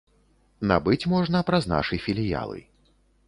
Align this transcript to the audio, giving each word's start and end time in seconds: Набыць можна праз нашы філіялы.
Набыць 0.71 1.09
можна 1.13 1.43
праз 1.51 1.69
нашы 1.73 2.01
філіялы. 2.05 2.59